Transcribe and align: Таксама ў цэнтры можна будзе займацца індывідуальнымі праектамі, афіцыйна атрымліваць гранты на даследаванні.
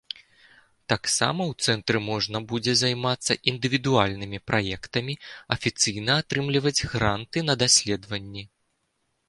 Таксама 0.93 1.41
ў 1.47 1.53
цэнтры 1.67 1.99
можна 2.05 2.41
будзе 2.53 2.73
займацца 2.81 3.37
індывідуальнымі 3.53 4.39
праектамі, 4.53 5.13
афіцыйна 5.59 6.19
атрымліваць 6.25 6.85
гранты 6.95 7.37
на 7.51 7.61
даследаванні. 7.65 8.43